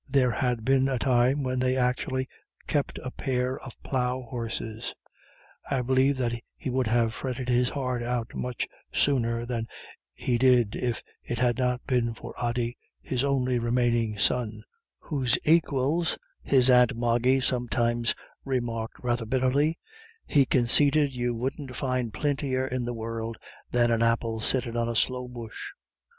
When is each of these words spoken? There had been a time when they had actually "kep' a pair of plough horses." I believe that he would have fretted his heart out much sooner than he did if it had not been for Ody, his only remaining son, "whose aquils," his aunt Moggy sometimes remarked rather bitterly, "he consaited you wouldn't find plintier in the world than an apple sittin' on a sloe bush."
There 0.09 0.31
had 0.31 0.65
been 0.65 0.89
a 0.89 0.97
time 0.97 1.43
when 1.43 1.59
they 1.59 1.73
had 1.73 1.85
actually 1.85 2.27
"kep' 2.65 2.93
a 3.03 3.11
pair 3.11 3.59
of 3.59 3.75
plough 3.83 4.23
horses." 4.31 4.95
I 5.69 5.83
believe 5.83 6.17
that 6.17 6.33
he 6.57 6.71
would 6.71 6.87
have 6.87 7.13
fretted 7.13 7.49
his 7.49 7.69
heart 7.69 8.01
out 8.01 8.33
much 8.33 8.67
sooner 8.91 9.45
than 9.45 9.67
he 10.15 10.39
did 10.39 10.75
if 10.75 11.03
it 11.23 11.37
had 11.37 11.59
not 11.59 11.85
been 11.85 12.15
for 12.15 12.33
Ody, 12.41 12.79
his 12.99 13.23
only 13.23 13.59
remaining 13.59 14.17
son, 14.17 14.63
"whose 14.97 15.37
aquils," 15.45 16.17
his 16.41 16.67
aunt 16.71 16.95
Moggy 16.95 17.39
sometimes 17.39 18.15
remarked 18.43 18.97
rather 19.03 19.27
bitterly, 19.27 19.77
"he 20.25 20.47
consaited 20.47 21.13
you 21.13 21.35
wouldn't 21.35 21.75
find 21.75 22.11
plintier 22.11 22.65
in 22.67 22.85
the 22.85 22.93
world 22.95 23.37
than 23.69 23.91
an 23.91 24.01
apple 24.01 24.39
sittin' 24.39 24.75
on 24.75 24.89
a 24.89 24.95
sloe 24.95 25.27
bush." 25.27 25.73